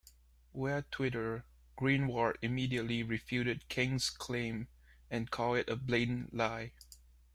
[0.55, 1.45] Via Twitter,
[1.77, 4.67] Greenwald immediately refuted King's claim
[5.11, 6.71] and called it a "blatant lie".